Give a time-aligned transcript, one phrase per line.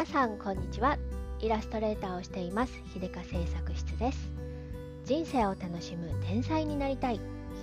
[0.00, 0.96] 皆さんこんにちは。
[1.40, 2.72] イラストレーターをしています。
[2.94, 4.30] 秀香製作室です。
[5.04, 7.20] 人生を楽しむ天才になりたい。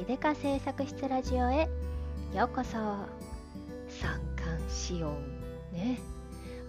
[0.08, 1.68] 秀香製作室ラジオへ。
[2.36, 2.74] ようこそ。
[3.90, 5.16] 三寒四温
[5.74, 5.98] ね。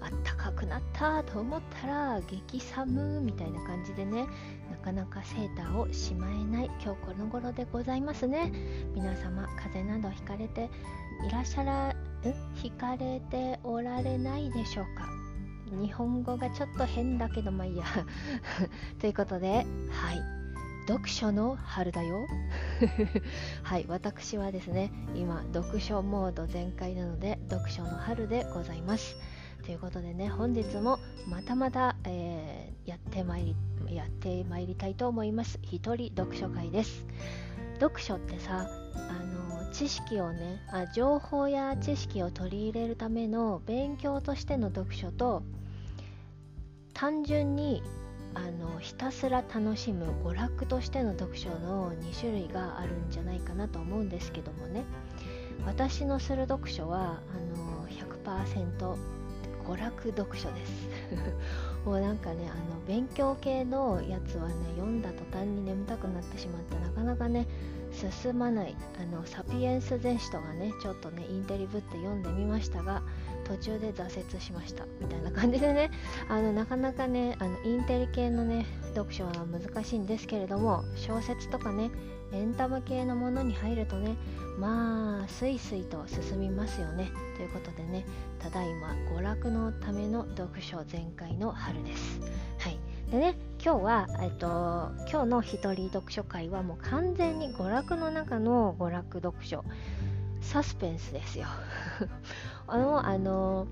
[0.00, 3.20] あったかくなったと思ったら激寒。
[3.20, 4.26] みたいな感じでね。
[4.70, 6.70] なかなかセーターをしまえない。
[6.82, 8.50] 今日この頃でございますね。
[8.94, 10.70] 皆様風邪などひかれて
[11.28, 11.94] いらっしゃらん
[12.54, 15.17] ひかれておられないでしょうか？
[15.70, 17.84] 日本語がちょっと変だけどまあいいや。
[19.00, 20.38] ということではい。
[20.88, 22.26] 読書の春だよ。
[23.62, 29.16] はい私はですね今読書モード全開なので読書の春でございます。
[29.64, 33.54] ということでね本日もまたまた、えー、やってまい
[33.86, 35.58] りやってまいりたいと思います。
[35.62, 37.04] 一人読書会です。
[37.78, 45.42] 読書ってさあの知識をねあ情報や知識を取り入れるための勉強としての読書と
[46.94, 47.82] 単純に
[48.34, 54.84] あのひたすら楽しむ娯楽としての読書の2種類があるんじゃないかなと思うんですけどもね。
[55.66, 58.96] 私のする読書はあの100%
[59.66, 60.88] 娯楽読書です。
[61.84, 67.46] もうなんかねあの勉強系のやつはね読んだ途端に眠たくなってしまってなかなかね
[67.98, 73.02] 進まないあのサピエンス全史とかねちょっとねインテリブって読んでみましたが
[73.44, 75.90] 途中で挫折しましたみたいな感じでね
[76.28, 81.90] あのなかなかねあのインテリ系のね読書は難しいんですけれども小説とかね
[82.30, 84.16] エンタメ系のものに入るとね
[84.58, 88.04] まあスイスイと進みますよねということでね
[88.38, 92.20] ただいま娯楽のための読書全開の春です。
[92.58, 92.87] はい。
[93.10, 99.64] でね今日は、えっと、今日の一人読書会はもう完全に娯楽の中の娯楽読書。
[100.40, 101.46] サスペンスですよ。
[102.66, 103.66] あのあの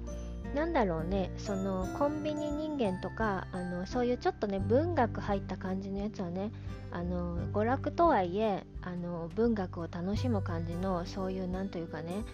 [0.54, 6.50] なんだろうねそのコンビニ人間とかあのそういうちょっとね文学入った感じのやつはね
[6.90, 12.24] あの娯楽とはいえあの文学を楽しむ感じのそういうなんというかね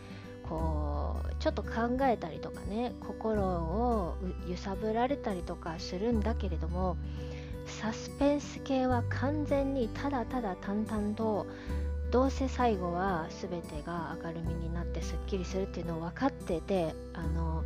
[0.49, 1.71] こうちょっと考
[2.03, 4.17] えたりとかね心を
[4.47, 6.97] 揺さぶられたりとかするんだけれども
[7.67, 11.47] サスペンス系は完全にただただ淡々と
[12.11, 17.65] どうせ最後は全てが明るみになってすっきりするっていうのを分かっててあの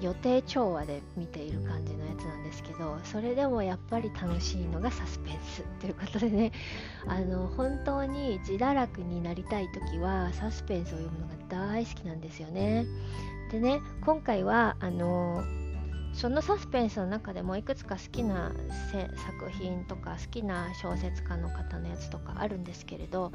[0.00, 6.52] 予定調和で見ている感じのやつなんですけどそれでもやっぱり楽しいのがサスペンスということでね。
[7.06, 12.86] あの本当に自堕落になりたい時はサスペンスを読むのが大好きなんですよね。
[13.50, 15.42] でね今回はあの
[16.14, 18.52] そのサスペンスの中でもいくつか好きな
[19.16, 23.32] 作品とか好きな小説家の方のやつとかあるんですけれど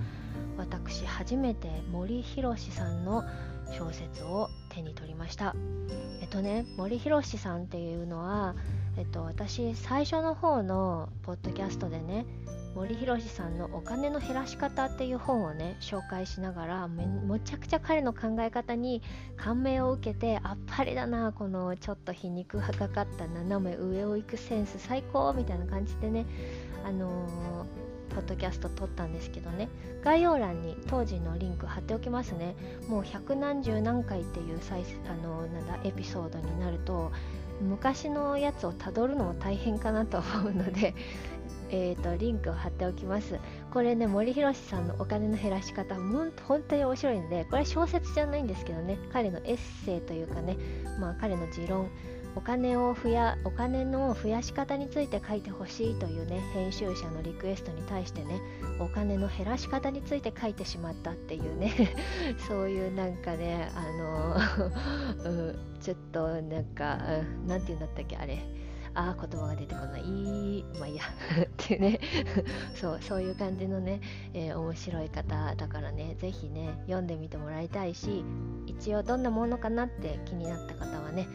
[0.58, 3.24] 私初めて森博さんの
[3.72, 5.56] 小説を手に取りました。
[6.22, 8.56] えっとね森博さんっていうのは、
[8.98, 12.26] えっと、私最初の方のポッドキャストでね
[12.78, 19.02] 森博さんの「お金の減らし方」っていう本をね紹介しながらめむちゃくちゃ彼の考え方に
[19.36, 26.28] 感銘を受けてあっぱれだなこのちょっと皮肉がかかった斜め上を行くセンス最高みたいな感じでね
[26.86, 27.87] あのー、
[28.18, 29.70] ポッドキャスト撮ったんですけどね。
[30.04, 32.56] 概要欄に当時のリンク貼っておきますね。
[32.88, 37.12] もう百何十何回っていう再あの、なんだエピソードになると
[37.62, 40.96] 昔のやつをたどるのも大変かなと思うので
[41.70, 43.38] えーと、リンクを貼っておきます。
[43.72, 46.32] これね、森博さんのお金の減らし方、本
[46.68, 50.58] 当に面白いんで、これは小説じゃないんですけどね、彼のエッセイというかね、
[51.00, 51.90] まあ彼の持論、
[52.38, 58.40] お金を増や、お金の増やし方について書いてほしいというね、編集者のリクエストに対してね、
[58.80, 61.96] お金の減らし方について書いてしまったっていうね、
[62.48, 67.00] そういうなんかね、あの、 うん、ちょっとなんか、
[67.48, 68.38] うん、て言うんだったっけ、あれ。
[68.94, 70.02] ああ言葉が出てこない。
[70.02, 71.04] いいまあいいや。
[71.42, 72.00] っていうね。
[72.74, 74.02] そうそういう感じのね、
[74.34, 78.24] えー、面白い方だからね是非ね読んでみてもらいたいし
[78.66, 81.28] 一応どんなものかなって気になった方はね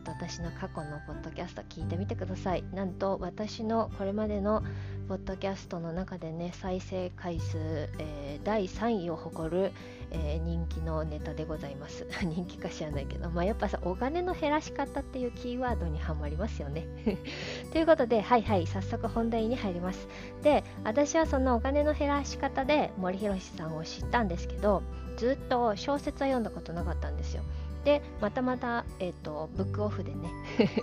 [0.00, 2.64] と私の過去のポッドキャスト聞いてみてください。
[2.72, 4.62] なんと私のこれまでの
[5.08, 7.58] ポッドキャストの中でね再生回数、
[7.98, 9.72] えー、第3位を誇る
[10.12, 12.06] えー、人気のネタでございます。
[12.22, 16.86] 人気か知らないけど、まあ、やっぱさお金の減らし方っていうキーワードにはまりますよね。
[17.72, 20.08] ということではいはい早速本題に入ります。
[20.42, 24.82] で私はそのお金の減らし方で森博さんを知ったんですけど
[25.16, 27.42] ずっと小説は読んだことなかったんですよ。
[27.84, 30.28] でまたまた、えーと、ブックオフでね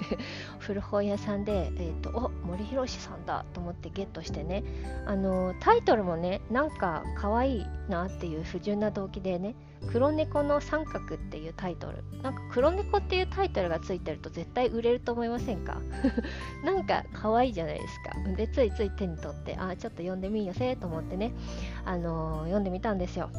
[0.59, 4.63] 古本屋さんで、えーと、お森博さんだと思ってゲットしてね
[5.05, 9.55] あのタイトルもねなんか可愛いなっていう不純な動機でね
[9.91, 12.03] 黒猫の三角っていうタイトル。
[12.23, 15.77] なんか黒猫っていうタイトルがついてると絶対売れると思いませんか？
[16.65, 18.35] なんか可愛いじゃないですか。
[18.35, 21.31] でついつい手に取ってあちょっと読んでみんよせと思ってね、
[21.85, 23.29] あの、読んでみたんですよ。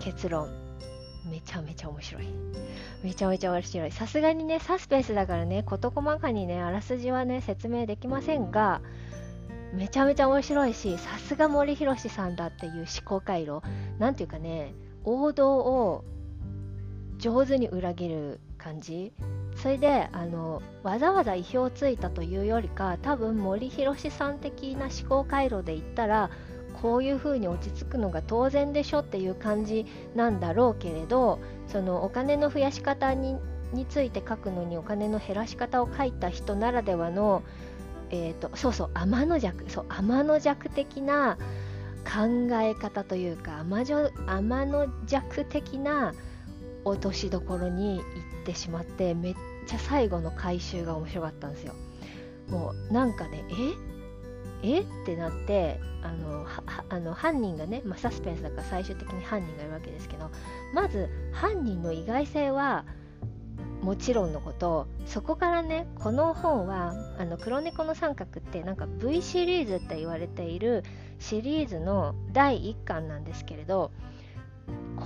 [0.00, 0.63] 結論。
[1.30, 2.24] めちゃめちゃ面白い。
[3.02, 3.90] めちゃめちゃ面白い。
[3.90, 8.80] さすがにねサスペンスだからね事細かにねあらすじはね説明できませんが
[9.72, 13.60] めちゃめちゃ面白いしさすが森博さんだっていう思考回路
[13.98, 14.74] なんていうかね
[15.04, 16.04] 王道を
[17.18, 19.12] 上手に裏切る感じ。
[19.56, 26.30] それであのわざわざ意表をついたというよりか多分森博さん的な思考回路で言ったら
[26.82, 33.36] こういう風に落ち着くのが当然でしょっていう感じなんだろうけれどそのお金の増やし方に
[33.72, 37.42] について書くのにお金の減らし方を書いた人ならではの、
[38.10, 41.38] えーと、そうそう天の弱そう天の弱的な
[42.04, 46.14] 考え方というか天天の弱的な
[46.84, 48.02] 落としどころに行っ
[48.44, 49.34] てしまってめっ
[49.66, 51.74] ちゃ最後の回収が面白かったんですよ。
[52.48, 53.93] もうなんかねえ？
[54.72, 54.80] え？
[54.80, 56.46] ってなってあの
[56.90, 60.30] あの犯人がね、まあ、サスペンスだから最終的に犯人がいるわけですけど
[60.74, 62.84] まず犯人の意外性は
[63.82, 70.84] もちろんのことそこからねこの本はあの黒猫の三角ってなんか V シリーズって言われている
[71.18, 73.92] シリーズの第1巻なんですけれど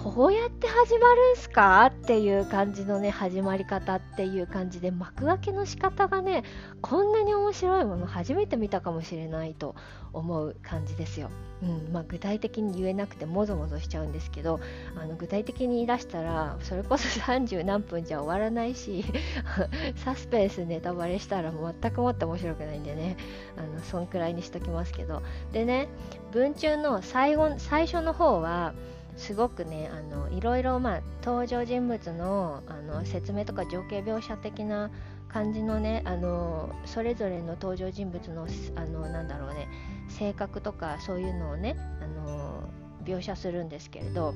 [0.05, 1.87] こうやって始まるんすか？
[1.87, 6.45] っていう感じのね始まり方っていう感じで幕開けの仕方がね
[6.83, 9.75] こんなに面白いもの初めて見たかもしれないと
[10.13, 11.31] 思う感じですよ。
[11.63, 11.93] うん。
[11.93, 14.61] まあ、具体的に言えなくてもぞもぞしちゃうんですけど
[14.97, 19.05] あの具体的に言い出したらそれこそ30何分じゃ終わらないし
[19.97, 23.17] サスペンスネタバレしたら全くもって面白くないんでね。
[23.57, 25.23] あのそんくらいにしときますけど。
[25.53, 25.89] でね
[26.31, 28.75] 文中の最後最初の方は
[29.19, 34.91] すごくねあのいろいろ、まあ、登場人物のあの説明とか情景描写的な
[35.29, 39.69] 感じのねあのそれぞれの登場人物のあのなんだろうね
[40.09, 42.63] 性格とかそういうのをねあの
[43.05, 44.35] 描写するんですけれど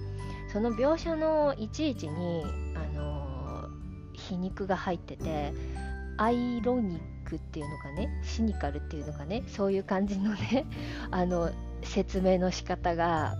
[0.52, 2.44] その描写のいちいちに
[2.74, 3.68] あの
[4.12, 5.54] 皮肉が入ってて
[6.18, 10.66] アイロニックっていうのかねシニカルっていうのかねそういう感じのね
[11.10, 11.50] あの
[11.82, 13.36] 説明の仕方が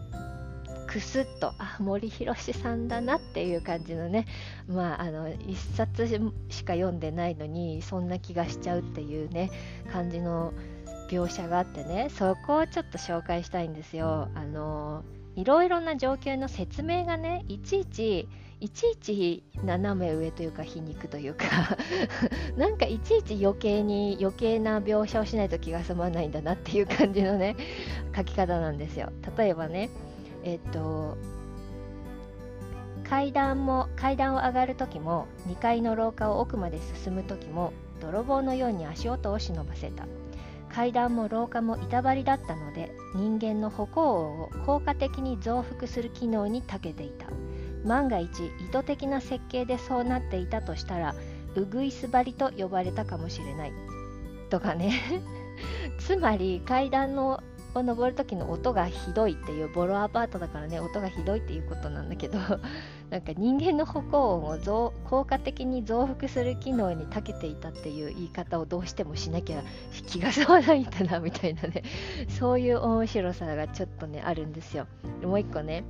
[0.93, 4.27] くすっとあ森博さんだなっていう感じのね
[4.69, 6.07] まああの1冊
[6.51, 9.51] しか読んでないのにそんな気がしちゃうっていうね
[9.91, 10.53] 感じの
[11.09, 14.29] 描写があってねそこをちょっと紹介したいんですよ。
[14.35, 15.03] あの
[15.35, 18.29] いろいろな状況の説明がねいちいち
[18.61, 21.47] いちいち斜め上というか皮肉というか
[22.57, 27.57] なんかいちいち余計に余計な描写をしないと気が済まないんだなっていう感じのね
[28.15, 29.89] 書き方なんですよ例えばね
[30.45, 31.17] えっと
[33.09, 40.07] 階段も階段を上がる時も2階の廊下を奥まで進む時も泥棒のように足音を忍ばせた。
[40.75, 47.27] 階段も廊下も板張りだったので人間の歩行音を効果的に増幅する機能に長けていた。
[47.85, 51.15] 万が一意図的な設計でそうなっていたとしたら
[51.55, 53.73] うぐいす張りと呼ばれたかもしれない。
[54.49, 55.01] とかね。
[55.99, 57.43] つまり階段の
[57.75, 62.39] を登る時の音がひどいっていうボロアパートだからね音がひどいっていうことなんだけど
[63.11, 69.63] なんか人間の歩行音を増効果的に増幅する機能に長けていたっていう言い方をどうしてもしなきゃ
[70.07, 71.83] 気が済まないんだなみたいなね。
[72.29, 74.87] そういう面白さがちょっとねあるんですよ。
[75.23, 75.85] もう一個ね。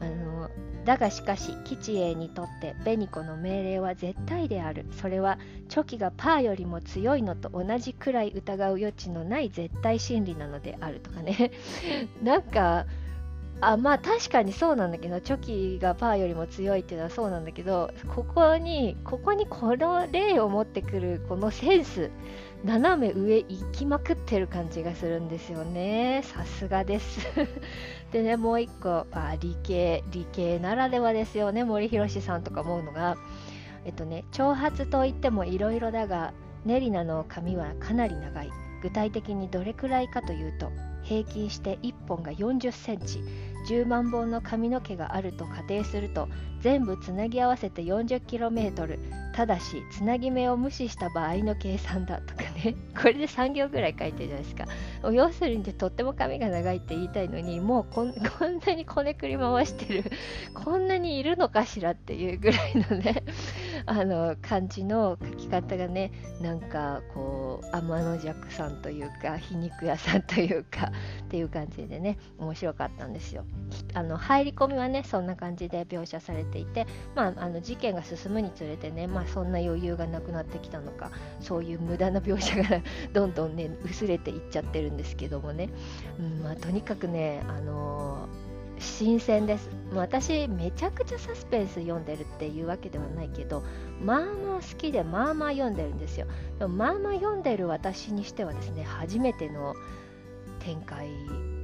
[0.00, 0.50] あの
[0.84, 4.86] だがしかし吉英にとって紅子の命令は絶対である。
[5.00, 5.38] それは
[5.68, 11.50] チョキがパーよりも強いのと同じくらい疑う余地のない絶対真理なのであるとかね。
[12.22, 12.86] なんか
[13.62, 22.10] あまあ確かにそうなんだけどチョキがパーよりも強いっていうのはそうなんだけどここにここにこの例を持ってくるこのセンス
[22.64, 26.22] 斜め上行きまくってる感じがするんですよね。
[26.24, 27.26] さすがです。
[28.12, 31.64] でねもう一個あ理系理系ならではですよね。
[31.64, 33.16] 森博さんとか思うのが
[33.86, 36.34] えっとね長髪といってもいろいろだが
[36.66, 38.50] ネリナの髪はかなり長い。
[38.82, 40.72] 具体的にどれくらいかというと
[41.10, 43.18] 平均して1本が40センチ
[43.68, 46.28] 10万本の髪の毛があると仮定すると
[46.60, 52.76] 全部つなぎ合わせて 40km ただしつなぎ目を無視した場合の計算だとかね。
[52.96, 54.66] これで3行ぐらい書いてるじゃないですか。
[55.10, 60.04] 要するにとっても髪が長いって言いたいのにもうこん こんなにこねくり回してる
[60.54, 63.24] こんなにいるのかしらっていうぐらいのね。
[63.90, 70.92] あの感じの書き方がねなんかこう天の弱さんというか皮肉屋さんというか
[71.26, 73.44] っっていう感じでね面白かったんですよ。
[73.94, 82.82] あの入り込みはねそんな感じで描写されていて、まあ、あの事件が進むにつれてね、まあ、そんな余裕がなくなってきたのかそういう無駄な描写が
[83.14, 85.68] どんどんね薄れていっちゃってるんですけどもね、
[86.18, 88.39] うんまあ、とにかくね、あのー
[88.80, 89.70] 新鮮です。
[89.94, 93.62] 私めちゃくちゃサスペンス読んでるっていうわけではないけど
[94.02, 96.26] まあまあ好きでまあまあ読んでるんですよ。
[96.58, 99.74] でもまあまあ読んでる私にしてはですね初めての
[100.60, 101.08] 展開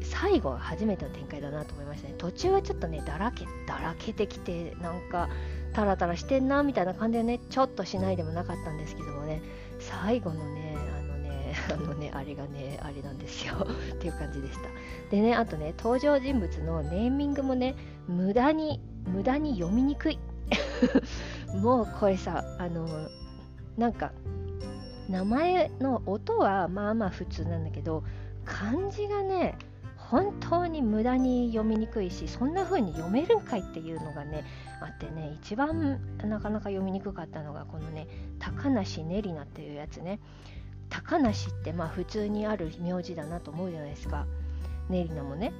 [0.02, 2.14] 最後は初めての展開だなと思いましたね。
[2.18, 5.28] 途中はちょっとねだらけだらけてきてなんか
[5.72, 9.42] タラタラしてんなみたいな感じでねちょっとしないでもなかったんですけどもね
[9.78, 10.65] 最後のね
[11.70, 13.54] あのねあれがねあれなんですよ。
[13.94, 14.68] っていう感じでした。
[15.10, 17.74] でねあとね登場人物のネーミングもね
[18.08, 20.18] 無駄に無駄に読みにくい。
[21.60, 22.86] もうこれさあの
[23.76, 24.12] なんか
[25.08, 28.04] 名前の音はまあまあ普通なんだけど
[28.44, 29.56] 漢字がね
[29.96, 34.44] 本当に無駄に読みにくいしそんな風に読めるんかいっていうのがね
[34.80, 38.06] あってね一番なかなか読みにくかったのがこのね
[38.38, 40.20] 高梨ねりなっていうやつね。
[40.88, 44.26] 高梨ってまあ普通にある名字だなと思うじゃないですか。
[44.88, 45.52] ねりなもね。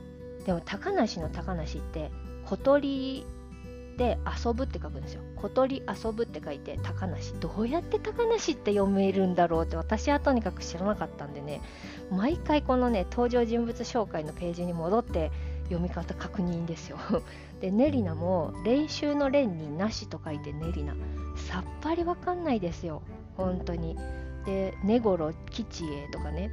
[0.45, 2.11] でも高梨の高梨って
[2.45, 3.27] 小鳥
[3.97, 5.23] で遊ぶって書くんですよ。
[5.37, 7.33] 小鳥遊ぶって書いて高梨。
[7.35, 11.61] どうやって高梨って読めるんだろうって私はとにかく知らなかったんでね。
[12.11, 15.33] 毎回このね登場人物紹介のページに戻って
[15.65, 16.99] 読み方確認ですよ。
[17.61, 20.95] でネリナも練習の練になしと書いてネリナ
[21.37, 23.03] さっぱりわかんないですよ。
[23.37, 23.97] 本当に。
[24.47, 26.51] で「根頃吉英」とかね。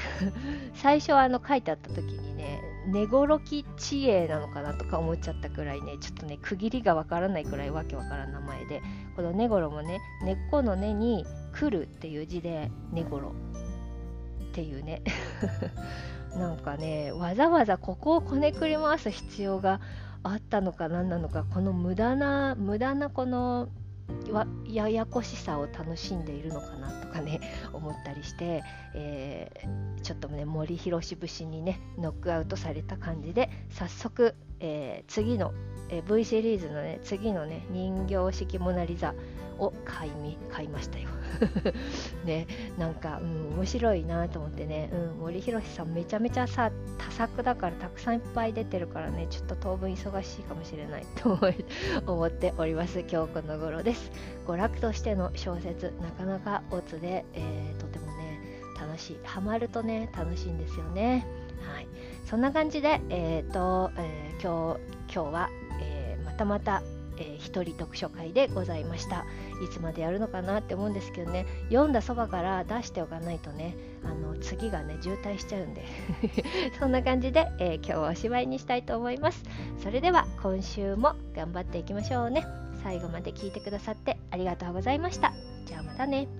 [0.74, 8.82] 最初あの書いてあった時にね「根頃吉英」なのかなとか思っちゃったくらいねちょっとね区切りがわからないくらいわけわからん名前で
[9.14, 13.32] この根頃もね根っこの根に「来る」っていう字で「根頃」
[14.50, 15.02] っていうね。
[16.36, 19.80] なんかねわざわざここをこねくり回す必要が
[20.22, 23.68] あったのか何なのかこの無駄な無駄なこの
[24.66, 27.40] ややこしさを楽しんでいるのかなとかね
[27.72, 28.62] 思ったりして、
[28.94, 35.52] えー、ちょっとね森博節にねノックアウトされた感じで早速、えー、次の、
[35.88, 39.14] えー、V シリーズのね次のね人形式モナリザ
[39.60, 40.10] を買い
[40.50, 41.08] 買いましたよ。
[42.24, 42.46] ね
[42.78, 49.26] なんか、うん、面白いなと思ってね、うん、森博さんめちゃめちゃさ多作だからたくさんいっぱい出てるからね。
[49.30, 51.38] ちょっと当分忙しいかもしれないと
[52.06, 53.00] 思 っております。
[53.00, 54.10] 今日この頃です。
[54.46, 58.40] 娯楽としての小説なかなかオツで、えー、とてもね
[58.78, 59.20] 楽しい。
[59.24, 61.26] ハマるとね楽しいんですよね。
[61.60, 61.86] はい。
[62.30, 64.80] そんな感じでえ、ー、と、えー、今日
[65.12, 66.82] 今日は、えまたまた
[67.20, 69.26] えー、一人読書会でございました。
[69.62, 71.46] いつまでやるのかなって思うんですけどね。
[71.68, 75.84] 読んだそばから出しておかないとねあの次がね渋滞しちゃうんで。
[76.80, 79.44] そんな感じで、えー、今日はおしまいにしたいと思います。
[79.82, 82.46] それでは今週も頑張っていきましょうね。
[82.82, 85.34] 最後まで聞いてくださってありがとうございました。
[85.66, 86.39] じゃあまたね。